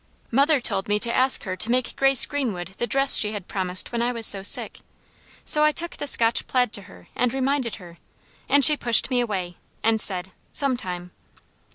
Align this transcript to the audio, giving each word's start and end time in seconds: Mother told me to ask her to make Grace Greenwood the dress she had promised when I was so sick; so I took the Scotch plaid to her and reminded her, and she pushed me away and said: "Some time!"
Mother 0.31 0.59
told 0.59 0.87
me 0.87 0.97
to 0.97 1.15
ask 1.15 1.43
her 1.43 1.55
to 1.55 1.69
make 1.69 1.95
Grace 1.95 2.25
Greenwood 2.25 2.73
the 2.79 2.87
dress 2.87 3.17
she 3.17 3.33
had 3.33 3.47
promised 3.47 3.91
when 3.91 4.01
I 4.01 4.11
was 4.11 4.25
so 4.25 4.41
sick; 4.41 4.79
so 5.45 5.63
I 5.63 5.71
took 5.71 5.97
the 5.97 6.07
Scotch 6.07 6.47
plaid 6.47 6.73
to 6.73 6.81
her 6.89 7.07
and 7.15 7.31
reminded 7.35 7.75
her, 7.75 7.99
and 8.49 8.65
she 8.65 8.75
pushed 8.75 9.11
me 9.11 9.19
away 9.19 9.57
and 9.83 10.01
said: 10.01 10.31
"Some 10.51 10.75
time!" 10.75 11.11